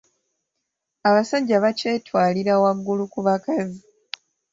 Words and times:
Abasajja 1.07 1.55
bakyetwalira 1.63 2.53
waggulu 2.61 3.03
ku 3.13 3.19
bakazi. 3.27 3.79